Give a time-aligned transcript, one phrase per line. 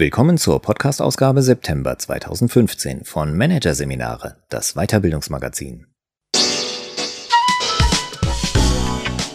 [0.00, 5.88] Willkommen zur Podcast-Ausgabe September 2015 von Managerseminare, das Weiterbildungsmagazin.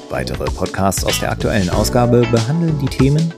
[0.09, 3.33] Weitere Podcasts aus der aktuellen Ausgabe behandeln die Themen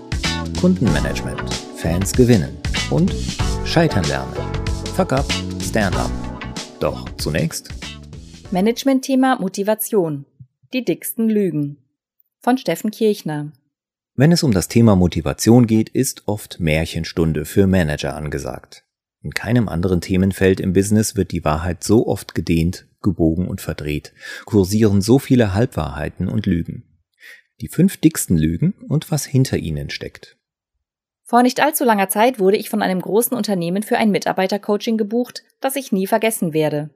[0.62, 2.59] Kundenmanagement, Fans gewinnen
[2.91, 3.12] und
[3.66, 4.32] Scheitern lernen.
[4.96, 5.26] Fuck up,
[5.64, 6.12] stand up.
[6.80, 7.70] Doch zunächst
[8.52, 10.26] Management-Thema Motivation.
[10.73, 11.78] Die dicksten Lügen.
[12.42, 13.52] Von Steffen Kirchner.
[14.18, 18.86] Wenn es um das Thema Motivation geht, ist oft Märchenstunde für Manager angesagt.
[19.22, 24.14] In keinem anderen Themenfeld im Business wird die Wahrheit so oft gedehnt, gebogen und verdreht,
[24.46, 26.84] kursieren so viele Halbwahrheiten und Lügen.
[27.59, 30.38] Die fünf dicksten Lügen und was hinter ihnen steckt.
[31.23, 35.44] Vor nicht allzu langer Zeit wurde ich von einem großen Unternehmen für ein Mitarbeitercoaching gebucht,
[35.59, 36.90] das ich nie vergessen werde.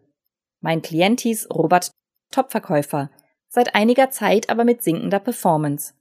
[0.61, 1.91] Mein Klient hieß Robert
[2.31, 3.11] Topverkäufer,
[3.49, 5.93] seit einiger Zeit aber mit sinkender Performance.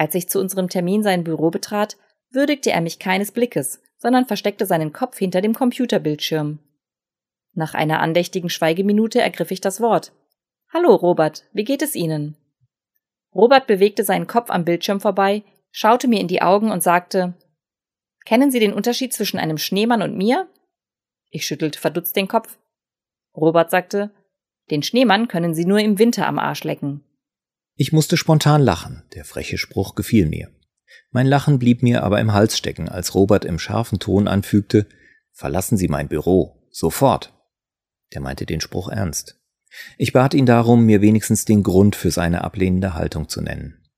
[0.00, 1.98] Als ich zu unserem Termin sein Büro betrat,
[2.30, 6.58] würdigte er mich keines Blickes, sondern versteckte seinen Kopf hinter dem Computerbildschirm.
[7.52, 10.12] Nach einer andächtigen Schweigeminute ergriff ich das Wort.
[10.72, 12.38] Hallo, Robert, wie geht es Ihnen?
[13.34, 17.34] Robert bewegte seinen Kopf am Bildschirm vorbei, schaute mir in die Augen und sagte
[18.24, 20.48] Kennen Sie den Unterschied zwischen einem Schneemann und mir?
[21.28, 22.58] Ich schüttelte verdutzt den Kopf.
[23.36, 24.10] Robert sagte
[24.70, 27.04] Den Schneemann können Sie nur im Winter am Arsch lecken.
[27.76, 30.50] Ich musste spontan lachen, der freche Spruch gefiel mir.
[31.10, 34.86] Mein Lachen blieb mir aber im Hals stecken, als Robert im scharfen Ton anfügte
[35.32, 37.32] Verlassen Sie mein Büro, sofort.
[38.12, 39.40] Der meinte den Spruch ernst.
[39.96, 43.88] Ich bat ihn darum, mir wenigstens den Grund für seine ablehnende Haltung zu nennen.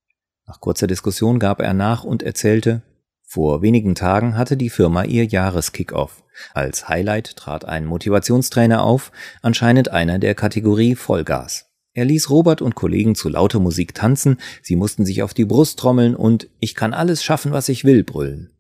[0.46, 2.82] Nach kurzer Diskussion gab er nach und erzählte,
[3.22, 6.22] vor wenigen Tagen hatte die Firma ihr Jahreskickoff.
[6.52, 11.71] Als Highlight trat ein Motivationstrainer auf, anscheinend einer der Kategorie Vollgas.
[11.94, 15.78] Er ließ Robert und Kollegen zu lauter Musik tanzen, sie mussten sich auf die Brust
[15.78, 18.56] trommeln und Ich kann alles schaffen, was ich will brüllen.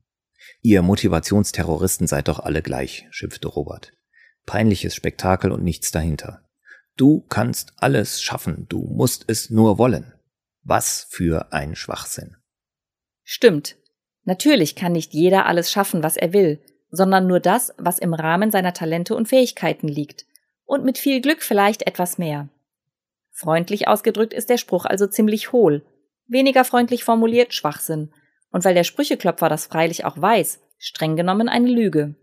[0.60, 3.92] Ihr Motivationsterroristen seid doch alle gleich, schimpfte Robert.
[4.44, 6.44] Peinliches Spektakel und nichts dahinter.
[6.96, 10.12] Du kannst alles schaffen, du musst es nur wollen.
[10.62, 12.36] Was für ein Schwachsinn.
[13.24, 13.76] Stimmt.
[14.24, 16.60] Natürlich kann nicht jeder alles schaffen, was er will,
[16.90, 20.26] sondern nur das, was im Rahmen seiner Talente und Fähigkeiten liegt.
[20.64, 22.48] Und mit viel Glück vielleicht etwas mehr.
[23.42, 25.82] Freundlich ausgedrückt ist der Spruch also ziemlich hohl,
[26.28, 28.12] weniger freundlich formuliert Schwachsinn,
[28.52, 32.14] und weil der Sprücheklopfer das freilich auch weiß, streng genommen eine Lüge.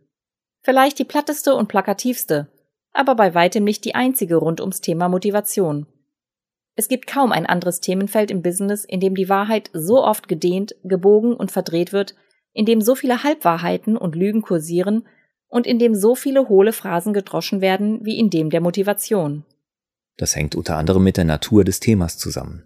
[0.61, 2.47] Vielleicht die platteste und plakativste,
[2.93, 5.87] aber bei weitem nicht die einzige rund ums Thema Motivation.
[6.75, 10.75] Es gibt kaum ein anderes Themenfeld im Business, in dem die Wahrheit so oft gedehnt,
[10.85, 12.15] gebogen und verdreht wird,
[12.53, 15.05] in dem so viele Halbwahrheiten und Lügen kursieren
[15.49, 19.43] und in dem so viele hohle Phrasen gedroschen werden wie in dem der Motivation.
[20.19, 22.65] Das hängt unter anderem mit der Natur des Themas zusammen.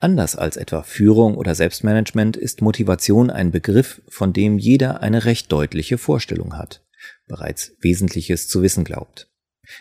[0.00, 5.52] Anders als etwa Führung oder Selbstmanagement ist Motivation ein Begriff, von dem jeder eine recht
[5.52, 6.84] deutliche Vorstellung hat,
[7.28, 9.30] bereits Wesentliches zu wissen glaubt.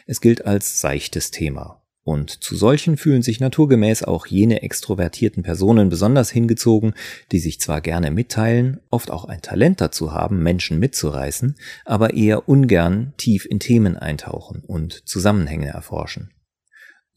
[0.05, 1.81] Es gilt als seichtes Thema.
[2.03, 6.93] Und zu solchen fühlen sich naturgemäß auch jene extrovertierten Personen besonders hingezogen,
[7.31, 11.55] die sich zwar gerne mitteilen, oft auch ein Talent dazu haben, Menschen mitzureißen,
[11.85, 16.29] aber eher ungern tief in Themen eintauchen und Zusammenhänge erforschen.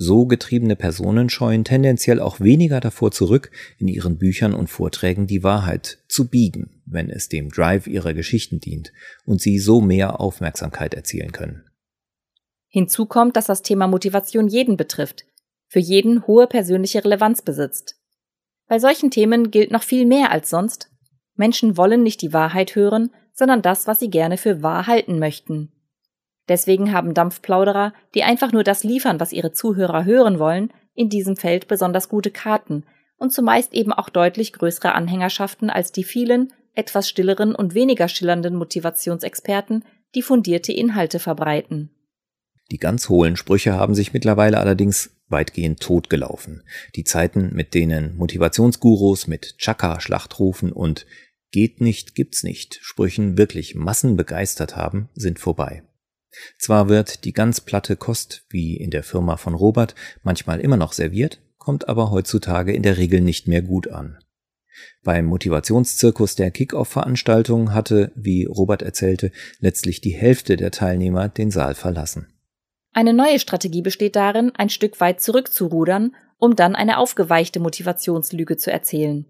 [0.05, 5.45] So getriebene Personen scheuen tendenziell auch weniger davor zurück, in ihren Büchern und Vorträgen die
[5.45, 8.93] Wahrheit zu biegen, wenn es dem Drive ihrer Geschichten dient
[9.25, 11.63] und sie so mehr Aufmerksamkeit erzielen können.
[12.67, 15.25] Hinzu kommt, dass das Thema Motivation jeden betrifft,
[15.69, 17.95] für jeden hohe persönliche Relevanz besitzt.
[18.67, 20.91] Bei solchen Themen gilt noch viel mehr als sonst.
[21.37, 25.72] Menschen wollen nicht die Wahrheit hören, sondern das, was sie gerne für wahr halten möchten.
[26.49, 31.37] Deswegen haben Dampfplauderer, die einfach nur das liefern, was ihre Zuhörer hören wollen, in diesem
[31.37, 32.85] Feld besonders gute Karten
[33.17, 38.57] und zumeist eben auch deutlich größere Anhängerschaften als die vielen, etwas stilleren und weniger schillernden
[38.57, 41.91] Motivationsexperten, die fundierte Inhalte verbreiten.
[42.71, 46.63] Die ganz hohlen Sprüche haben sich mittlerweile allerdings weitgehend totgelaufen.
[46.97, 51.07] Die Zeiten, mit denen Motivationsgurus mit Chaka-Schlachtrufen und
[51.53, 55.83] Geht nicht, gibt's nicht Sprüchen wirklich Massen begeistert haben, sind vorbei.
[56.59, 60.93] Zwar wird die ganz platte Kost, wie in der Firma von Robert, manchmal immer noch
[60.93, 64.19] serviert, kommt aber heutzutage in der Regel nicht mehr gut an.
[65.05, 69.31] Beim Motivationszirkus der Kick-Off-Veranstaltung hatte, wie Robert erzählte,
[69.61, 72.33] letztlich die Hälfte der Teilnehmer den Saal verlassen.
[72.93, 78.71] Eine neue Strategie besteht darin, ein Stück weit zurückzurudern, um dann eine aufgeweichte Motivationslüge zu
[78.71, 79.27] erzählen.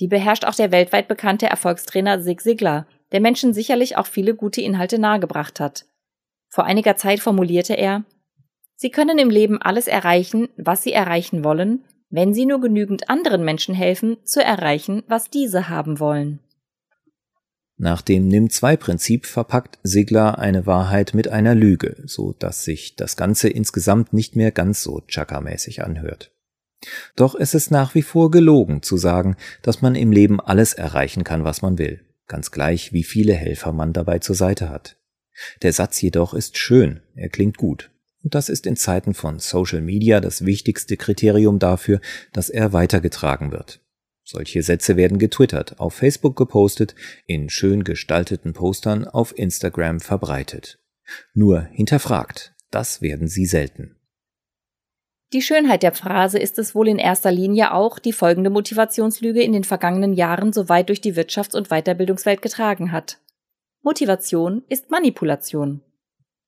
[0.00, 4.60] Die beherrscht auch der weltweit bekannte Erfolgstrainer Sig Sigler, der Menschen sicherlich auch viele gute
[4.60, 5.86] Inhalte nahegebracht hat.
[6.54, 8.04] Vor einiger Zeit formulierte er
[8.76, 13.44] Sie können im Leben alles erreichen, was Sie erreichen wollen, wenn Sie nur genügend anderen
[13.44, 16.38] Menschen helfen, zu erreichen, was diese haben wollen.
[17.76, 23.48] Nach dem Nimm-2-Prinzip verpackt Sigler eine Wahrheit mit einer Lüge, so dass sich das Ganze
[23.48, 26.30] insgesamt nicht mehr ganz so Chaka-mäßig anhört.
[27.16, 31.24] Doch es ist nach wie vor gelogen zu sagen, dass man im Leben alles erreichen
[31.24, 34.98] kann, was man will, ganz gleich wie viele Helfer man dabei zur Seite hat.
[35.62, 37.90] Der Satz jedoch ist schön, er klingt gut.
[38.22, 42.00] Und das ist in Zeiten von Social Media das wichtigste Kriterium dafür,
[42.32, 43.80] dass er weitergetragen wird.
[44.26, 46.94] Solche Sätze werden getwittert, auf Facebook gepostet,
[47.26, 50.78] in schön gestalteten Postern auf Instagram verbreitet.
[51.34, 53.96] Nur hinterfragt, das werden sie selten.
[55.34, 59.52] Die Schönheit der Phrase ist es wohl in erster Linie auch, die folgende Motivationslüge in
[59.52, 63.18] den vergangenen Jahren so weit durch die Wirtschafts- und Weiterbildungswelt getragen hat.
[63.84, 65.82] Motivation ist Manipulation.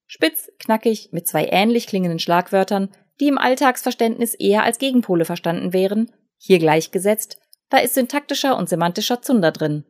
[0.07, 2.89] Spitz, knackig, mit zwei ähnlich klingenden Schlagwörtern,
[3.21, 7.39] die im Alltagsverständnis eher als Gegenpole verstanden wären, hier gleichgesetzt,
[7.69, 9.85] da ist syntaktischer und semantischer Zunder drin.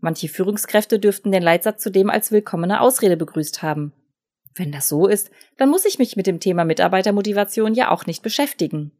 [0.00, 3.94] Manche Führungskräfte dürften den Leitsatz zudem als willkommene Ausrede begrüßt haben.
[4.54, 8.22] Wenn das so ist, dann muss ich mich mit dem Thema Mitarbeitermotivation ja auch nicht
[8.22, 8.92] beschäftigen.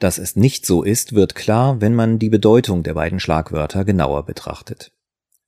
[0.00, 4.24] Dass es nicht so ist, wird klar, wenn man die Bedeutung der beiden Schlagwörter genauer
[4.24, 4.90] betrachtet.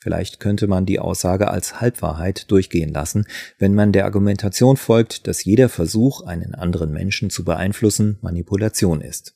[0.05, 3.27] Vielleicht könnte man die Aussage als Halbwahrheit durchgehen lassen,
[3.59, 9.35] wenn man der Argumentation folgt, dass jeder Versuch, einen anderen Menschen zu beeinflussen, Manipulation ist.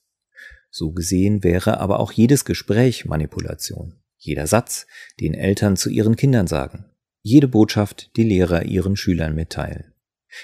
[0.70, 4.86] So gesehen wäre aber auch jedes Gespräch Manipulation, jeder Satz,
[5.18, 6.84] den Eltern zu ihren Kindern sagen,
[7.22, 9.94] jede Botschaft, die Lehrer ihren Schülern mitteilen,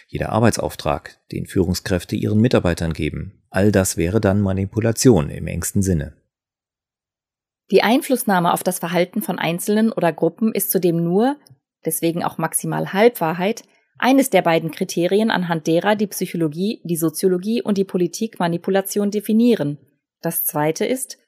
[0.07, 6.15] jeder Arbeitsauftrag, den Führungskräfte ihren Mitarbeitern geben, all das wäre dann Manipulation im engsten Sinne.
[7.71, 11.37] Die Einflussnahme auf das Verhalten von Einzelnen oder Gruppen ist zudem nur,
[11.85, 13.63] deswegen auch maximal Halbwahrheit,
[13.99, 19.79] eines der beiden Kriterien, anhand derer die Psychologie, die Soziologie und die Politik Manipulation definieren.
[20.21, 21.19] Das zweite ist,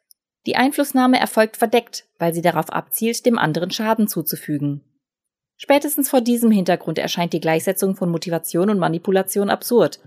[0.46, 4.82] die Einflussnahme erfolgt verdeckt, weil sie darauf abzielt, dem anderen Schaden zuzufügen.
[5.56, 10.00] Spätestens vor diesem Hintergrund erscheint die Gleichsetzung von Motivation und Manipulation absurd,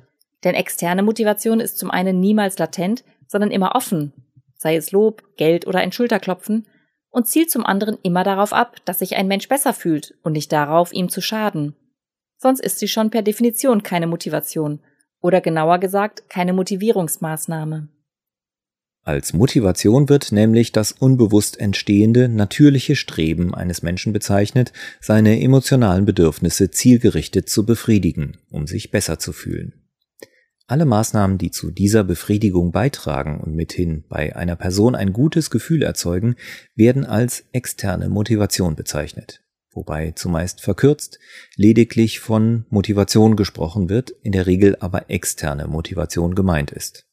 [0.44, 4.14] denn externe Motivation ist zum einen niemals latent, sondern immer offen,
[4.60, 6.68] sei es Lob, Geld oder ein Schulterklopfen,
[7.12, 10.52] und zielt zum anderen immer darauf ab, dass sich ein Mensch besser fühlt und nicht
[10.52, 11.76] darauf, ihm zu schaden.
[12.38, 14.80] Sonst ist sie schon per Definition keine Motivation
[15.20, 17.88] oder genauer gesagt keine Motivierungsmaßnahme.
[19.04, 24.72] Als Motivation wird nämlich das unbewusst entstehende natürliche Streben eines Menschen bezeichnet,
[25.02, 29.79] seine emotionalen Bedürfnisse zielgerichtet zu befriedigen, um sich besser zu fühlen.
[30.70, 35.82] Alle Maßnahmen, die zu dieser Befriedigung beitragen und mithin bei einer Person ein gutes Gefühl
[35.82, 36.36] erzeugen,
[36.76, 41.18] werden als externe Motivation bezeichnet, wobei zumeist verkürzt
[41.56, 47.08] lediglich von Motivation gesprochen wird, in der Regel aber externe Motivation gemeint ist.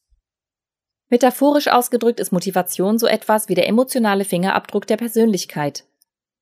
[1.09, 5.83] Metaphorisch ausgedrückt ist Motivation so etwas wie der emotionale Fingerabdruck der Persönlichkeit.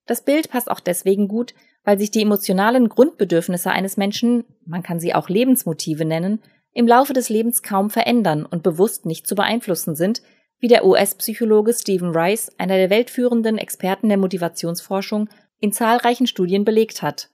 [0.06, 1.54] Das Bild passt auch deswegen gut,
[1.86, 6.42] weil sich die emotionalen Grundbedürfnisse eines Menschen, man kann sie auch Lebensmotive nennen,
[6.76, 10.22] im Laufe des Lebens kaum verändern und bewusst nicht zu beeinflussen sind,
[10.60, 15.30] wie der US-Psychologe Stephen Rice, einer der weltführenden Experten der Motivationsforschung,
[15.60, 17.30] in zahlreichen Studien belegt hat.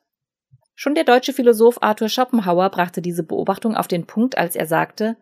[0.76, 5.18] Schon der deutsche Philosoph Arthur Schopenhauer brachte diese Beobachtung auf den Punkt, als er sagte,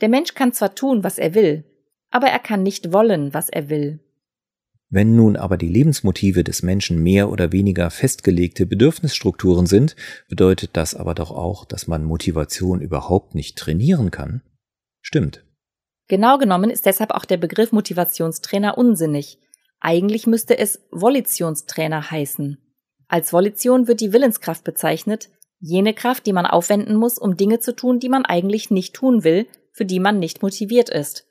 [0.00, 1.64] der Mensch kann zwar tun, was er will,
[2.10, 4.00] aber er kann nicht wollen, was er will.
[4.88, 9.96] Wenn nun aber die Lebensmotive des Menschen mehr oder weniger festgelegte Bedürfnisstrukturen sind,
[10.28, 14.42] bedeutet das aber doch auch, dass man Motivation überhaupt nicht trainieren kann?
[15.00, 15.44] Stimmt.
[16.08, 19.38] Genau genommen ist deshalb auch der Begriff Motivationstrainer unsinnig.
[19.80, 22.58] Eigentlich müsste es Volitionstrainer heißen.
[23.08, 27.74] Als Volition wird die Willenskraft bezeichnet, jene Kraft, die man aufwenden muss, um Dinge zu
[27.74, 31.26] tun, die man eigentlich nicht tun will, für die man nicht motiviert ist.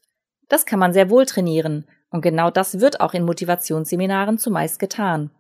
[0.50, 1.86] Das kann man sehr wohl trainieren,
[2.16, 5.32] und genau das wird auch in Motivationsseminaren zumeist getan.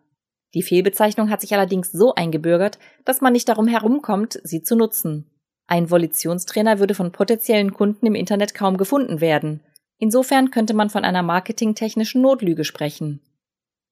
[0.54, 5.26] Die Fehlbezeichnung hat sich allerdings so eingebürgert, dass man nicht darum herumkommt, sie zu nutzen.
[5.68, 9.62] Ein Volitionstrainer würde von potenziellen Kunden im Internet kaum gefunden werden.
[9.98, 13.22] Insofern könnte man von einer marketingtechnischen Notlüge sprechen.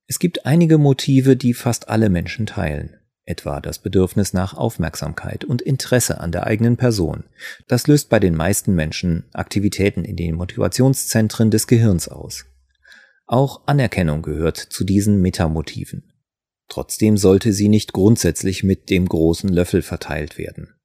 [0.08, 5.62] Es gibt einige Motive, die fast alle Menschen teilen etwa das Bedürfnis nach Aufmerksamkeit und
[5.62, 7.24] Interesse an der eigenen Person.
[7.68, 12.46] Das löst bei den meisten Menschen Aktivitäten in den Motivationszentren des Gehirns aus.
[13.34, 16.14] Auch Anerkennung gehört zu diesen Metamotiven.
[16.68, 20.76] Trotzdem sollte sie nicht grundsätzlich mit dem großen Löffel verteilt werden.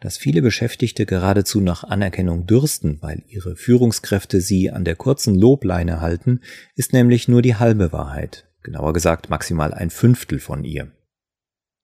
[0.00, 6.00] Dass viele Beschäftigte geradezu nach Anerkennung dürsten, weil ihre Führungskräfte sie an der kurzen Lobleine
[6.00, 6.40] halten,
[6.76, 10.90] ist nämlich nur die halbe Wahrheit, genauer gesagt maximal ein Fünftel von ihr.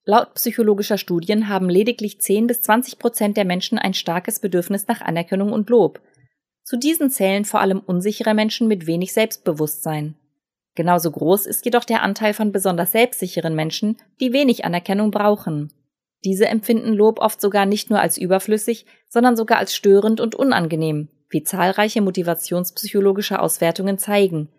[0.07, 5.03] Laut psychologischer Studien haben lediglich 10 bis 20 Prozent der Menschen ein starkes Bedürfnis nach
[5.03, 6.01] Anerkennung und Lob.
[6.69, 10.17] Zu diesen zählen vor allem unsichere Menschen mit wenig Selbstbewusstsein.
[10.75, 15.73] Genauso groß ist jedoch der Anteil von besonders selbstsicheren Menschen, die wenig Anerkennung brauchen.
[16.27, 21.09] Diese empfinden Lob oft sogar nicht nur als überflüssig, sondern sogar als störend und unangenehm,
[21.31, 24.51] wie zahlreiche motivationspsychologische Auswertungen zeigen.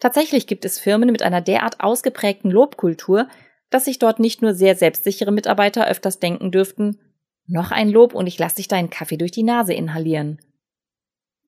[0.00, 3.28] Tatsächlich gibt es Firmen mit einer derart ausgeprägten Lobkultur,
[3.68, 6.98] dass sich dort nicht nur sehr selbstsichere Mitarbeiter öfters denken dürften,
[7.46, 10.38] noch ein Lob und ich lasse dich deinen Kaffee durch die Nase inhalieren.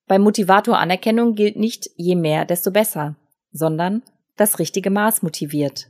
[0.07, 3.15] Beim Motivator Anerkennung gilt nicht je mehr, desto besser
[3.55, 4.03] sondern
[4.35, 5.89] das richtige Maß motiviert.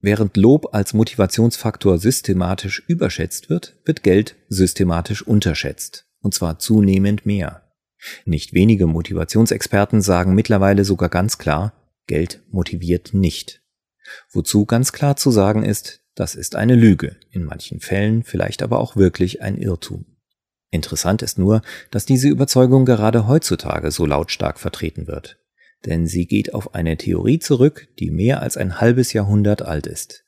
[0.00, 7.62] Während Lob als Motivationsfaktor systematisch überschätzt wird, wird Geld systematisch unterschätzt, und zwar zunehmend mehr.
[8.24, 11.72] Nicht wenige Motivationsexperten sagen mittlerweile sogar ganz klar,
[12.06, 13.62] Geld motiviert nicht.
[14.30, 18.80] Wozu ganz klar zu sagen ist, das ist eine Lüge, in manchen Fällen vielleicht aber
[18.80, 20.15] auch wirklich ein Irrtum.
[20.70, 25.38] Interessant ist nur, dass diese Überzeugung gerade heutzutage so lautstark vertreten wird
[25.86, 30.24] denn sie geht auf eine Theorie zurück, die mehr als ein halbes Jahrhundert alt ist.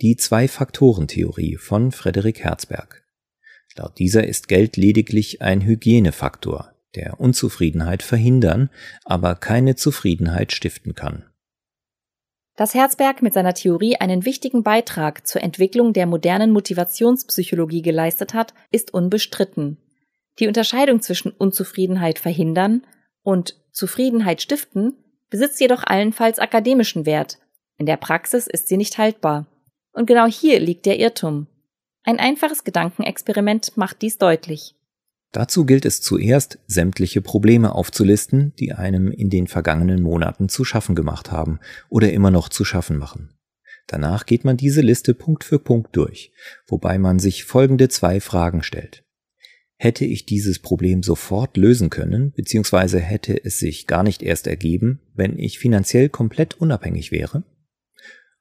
[0.00, 3.04] Die Zwei-Faktoren-Theorie von Frederik Herzberg.
[3.76, 8.70] Laut dieser ist Geld lediglich ein Hygienefaktor, der Unzufriedenheit verhindern,
[9.04, 11.29] aber keine Zufriedenheit stiften kann.
[12.60, 18.52] Dass Herzberg mit seiner Theorie einen wichtigen Beitrag zur Entwicklung der modernen Motivationspsychologie geleistet hat,
[18.70, 19.78] ist unbestritten.
[20.38, 22.86] Die Unterscheidung zwischen Unzufriedenheit verhindern
[23.22, 24.92] und Zufriedenheit stiften
[25.30, 27.38] besitzt jedoch allenfalls akademischen Wert.
[27.78, 29.46] In der Praxis ist sie nicht haltbar.
[29.94, 31.46] Und genau hier liegt der Irrtum.
[32.04, 34.74] Ein einfaches Gedankenexperiment macht dies deutlich.
[35.32, 40.94] Dazu gilt es zuerst, sämtliche Probleme aufzulisten, die einem in den vergangenen Monaten zu schaffen
[40.94, 43.34] gemacht haben oder immer noch zu schaffen machen.
[43.86, 46.32] Danach geht man diese Liste Punkt für Punkt durch,
[46.66, 49.04] wobei man sich folgende zwei Fragen stellt
[49.82, 55.00] hätte ich dieses Problem sofort lösen können, beziehungsweise hätte es sich gar nicht erst ergeben,
[55.14, 57.44] wenn ich finanziell komplett unabhängig wäre?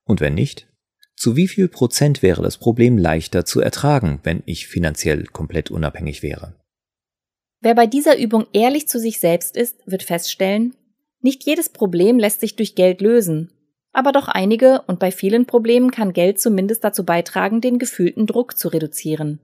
[0.04, 0.68] Und wenn nicht,
[1.16, 6.24] zu wie viel Prozent wäre das Problem leichter zu ertragen, wenn ich finanziell komplett unabhängig
[6.24, 6.59] wäre?
[7.62, 10.76] Wer bei dieser Übung ehrlich zu sich selbst ist, wird feststellen,
[11.22, 13.52] nicht jedes Problem lässt sich durch Geld lösen,
[13.92, 18.58] aber doch einige und bei vielen Problemen kann Geld zumindest dazu beitragen, den gefühlten Druck
[18.58, 19.42] zu reduzieren.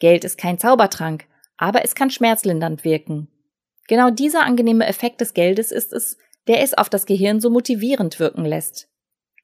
[0.00, 3.28] Geld ist kein Zaubertrank, aber es kann schmerzlindernd wirken.
[3.86, 6.18] Genau dieser angenehme Effekt des Geldes ist es,
[6.48, 8.88] der es auf das Gehirn so motivierend wirken lässt.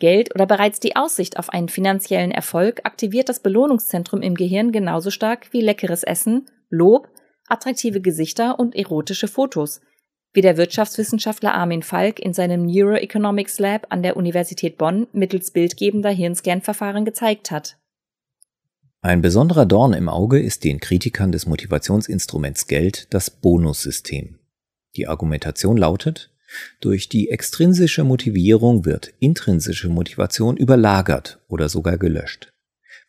[0.01, 5.11] Geld oder bereits die Aussicht auf einen finanziellen Erfolg aktiviert das Belohnungszentrum im Gehirn genauso
[5.11, 7.09] stark wie leckeres Essen, Lob,
[7.51, 9.81] attraktive Gesichter und erotische Fotos,
[10.33, 16.11] wie der Wirtschaftswissenschaftler Armin Falk in seinem Neuroeconomics Lab an der Universität Bonn mittels bildgebender
[16.11, 17.77] Hirnscan-Verfahren gezeigt hat.
[19.03, 24.39] Ein besonderer Dorn im Auge ist den Kritikern des Motivationsinstruments Geld das Bonussystem.
[24.97, 26.31] Die Argumentation lautet,
[26.81, 32.53] durch die extrinsische Motivierung wird intrinsische Motivation überlagert oder sogar gelöscht.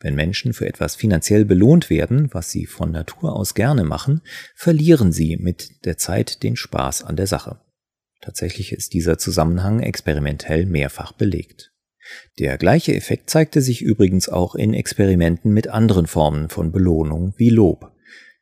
[0.02, 4.20] Wenn Menschen für etwas finanziell belohnt werden, was sie von Natur aus gerne machen,
[4.56, 7.60] verlieren sie mit der Zeit den Spaß an der Sache.
[8.20, 11.72] Tatsächlich ist dieser Zusammenhang experimentell mehrfach belegt.
[12.40, 17.50] Der gleiche Effekt zeigte sich übrigens auch in Experimenten mit anderen Formen von Belohnung wie
[17.50, 17.92] Lob,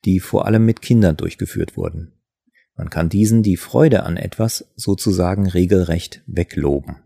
[0.07, 2.15] die vor allem mit Kindern durchgeführt wurden.
[2.75, 7.03] Man kann diesen die Freude an etwas sozusagen regelrecht wegloben.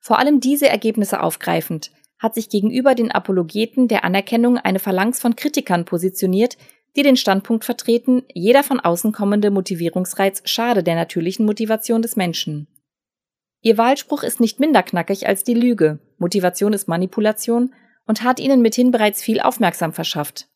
[0.00, 5.34] Vor allem diese Ergebnisse aufgreifend, hat sich gegenüber den Apologeten der Anerkennung eine Phalanx von
[5.34, 6.56] Kritikern positioniert,
[6.94, 12.68] die den Standpunkt vertreten, jeder von außen kommende Motivierungsreiz schade der natürlichen Motivation des Menschen.
[13.60, 17.74] Ihr Wahlspruch ist nicht minder knackig als die Lüge, Motivation ist Manipulation
[18.06, 20.48] und hat ihnen mithin bereits viel Aufmerksam verschafft.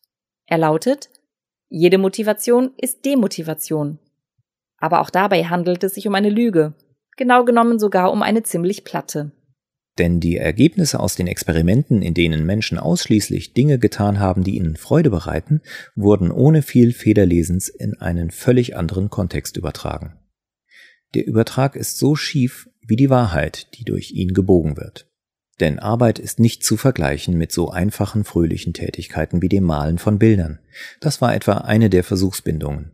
[0.45, 1.09] Er lautet,
[1.67, 3.99] jede Motivation ist Demotivation.
[4.77, 6.75] Aber auch dabei handelt es sich um eine Lüge,
[7.17, 9.31] genau genommen sogar um eine ziemlich platte.
[9.97, 14.75] Denn die Ergebnisse aus den Experimenten, in denen Menschen ausschließlich Dinge getan haben, die ihnen
[14.75, 15.61] Freude bereiten,
[15.95, 20.13] wurden ohne viel Federlesens in einen völlig anderen Kontext übertragen.
[21.15, 25.09] Der Übertrag ist so schief, wie die Wahrheit, die durch ihn gebogen wird.
[25.59, 30.19] Denn Arbeit ist nicht zu vergleichen mit so einfachen, fröhlichen Tätigkeiten wie dem Malen von
[30.19, 30.59] Bildern.
[30.99, 32.91] Das war etwa eine der Versuchsbindungen.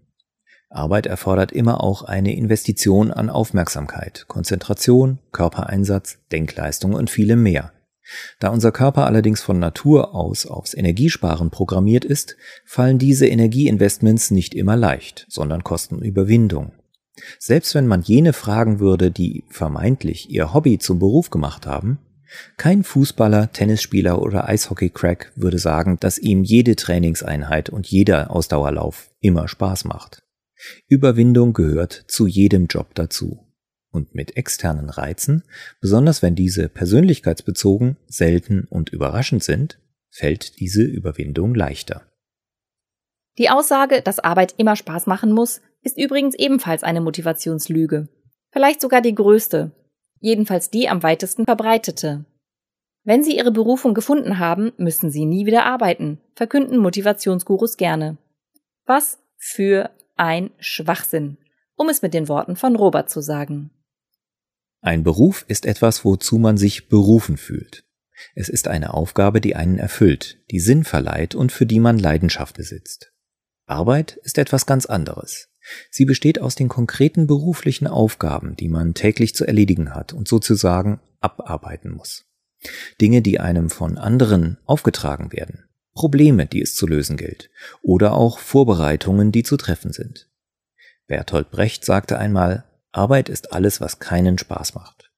[0.75, 7.71] Arbeit erfordert immer auch eine Investition an Aufmerksamkeit, Konzentration, Körpereinsatz, Denkleistung und vielem mehr.
[8.39, 14.53] Da unser Körper allerdings von Natur aus aufs Energiesparen programmiert ist, fallen diese Energieinvestments nicht
[14.53, 16.73] immer leicht, sondern kosten Überwindung.
[17.39, 21.99] Selbst wenn man jene fragen würde, die vermeintlich ihr Hobby zum Beruf gemacht haben,
[22.57, 29.47] kein Fußballer, Tennisspieler oder Eishockey-Crack würde sagen, dass ihm jede Trainingseinheit und jeder Ausdauerlauf immer
[29.47, 30.23] Spaß macht.
[30.87, 33.39] Überwindung gehört zu jedem Job dazu.
[33.91, 35.43] Und mit externen Reizen,
[35.79, 39.79] besonders wenn diese persönlichkeitsbezogen, selten und überraschend sind,
[40.09, 42.07] fällt diese Überwindung leichter.
[43.37, 48.07] Die Aussage, dass Arbeit immer Spaß machen muss, ist übrigens ebenfalls eine Motivationslüge.
[48.51, 49.71] Vielleicht sogar die größte,
[50.19, 52.25] jedenfalls die am weitesten verbreitete.
[53.03, 58.17] Wenn Sie Ihre Berufung gefunden haben, müssen Sie nie wieder arbeiten, verkünden Motivationsgurus gerne.
[58.85, 61.37] Was für ein Schwachsinn,
[61.75, 63.71] um es mit den Worten von Robert zu sagen.
[64.81, 67.85] Ein Beruf ist etwas, wozu man sich berufen fühlt.
[68.35, 72.55] Es ist eine Aufgabe, die einen erfüllt, die Sinn verleiht und für die man Leidenschaft
[72.57, 73.11] besitzt.
[73.65, 75.49] Arbeit ist etwas ganz anderes.
[75.89, 80.99] Sie besteht aus den konkreten beruflichen Aufgaben, die man täglich zu erledigen hat und sozusagen
[81.21, 82.25] abarbeiten muss.
[82.99, 87.49] Dinge, die einem von anderen aufgetragen werden, Probleme, die es zu lösen gilt,
[87.81, 90.29] oder auch Vorbereitungen, die zu treffen sind.
[91.07, 95.11] Bertolt Brecht sagte einmal, Arbeit ist alles, was keinen Spaß macht.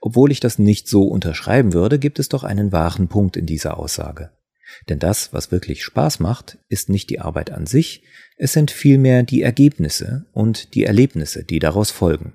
[0.00, 3.78] Obwohl ich das nicht so unterschreiben würde, gibt es doch einen wahren Punkt in dieser
[3.78, 4.30] Aussage.
[4.88, 8.04] Denn das, was wirklich Spaß macht, ist nicht die Arbeit an sich,
[8.36, 12.32] es sind vielmehr die Ergebnisse und die Erlebnisse, die daraus folgen.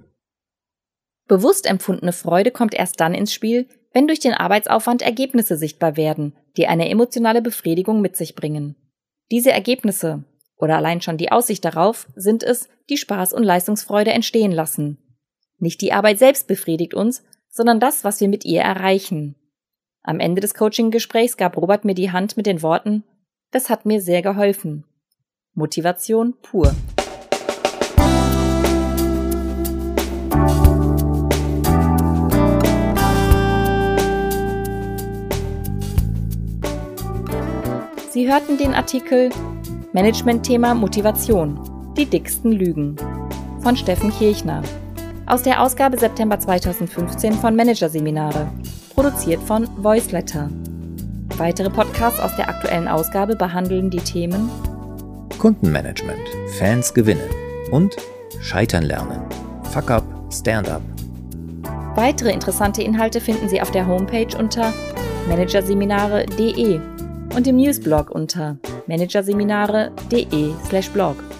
[1.27, 6.35] Bewusst empfundene Freude kommt erst dann ins Spiel, wenn durch den Arbeitsaufwand Ergebnisse sichtbar werden,
[6.57, 8.75] die eine emotionale Befriedigung mit sich bringen.
[9.31, 10.23] Diese Ergebnisse
[10.57, 14.97] oder allein schon die Aussicht darauf sind es, die Spaß und Leistungsfreude entstehen lassen.
[15.57, 19.35] Nicht die Arbeit selbst befriedigt uns, sondern das, was wir mit ihr erreichen.
[20.01, 23.03] Am Ende des Coaching-Gesprächs gab Robert mir die Hand mit den Worten,
[23.51, 24.85] das hat mir sehr geholfen.
[25.53, 26.73] Motivation pur.
[38.19, 39.29] Sie hörten den Artikel
[39.93, 41.57] Management-Thema Motivation.
[41.95, 42.97] Die dicksten Lügen
[43.61, 44.61] von Steffen Kirchner
[45.25, 48.51] aus der Ausgabe September 2015 von Managerseminare,
[48.93, 50.49] produziert von Voiceletter.
[51.37, 54.49] Weitere Podcasts aus der aktuellen Ausgabe behandeln die Themen
[55.37, 56.19] Kundenmanagement,
[56.57, 57.29] Fans gewinnen
[57.71, 57.95] und
[58.41, 59.21] Scheitern lernen.
[59.71, 60.81] Fuck up, stand up.
[61.95, 64.73] Weitere interessante Inhalte finden Sie auf der Homepage unter
[65.29, 66.81] managerseminare.de
[67.35, 71.38] und im Newsblog unter managerseminare.de/blog.